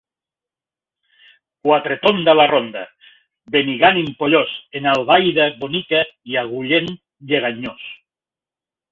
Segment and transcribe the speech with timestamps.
[1.65, 2.81] Quatretonda, la ronda;
[3.55, 5.99] Benigànim pollós, en Albaida bonica
[6.33, 6.89] i Agullent
[7.33, 7.85] lleganyós.